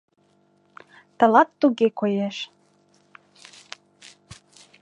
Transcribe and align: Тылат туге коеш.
Тылат 1.17 1.49
туге 1.59 1.87
коеш. 1.99 2.37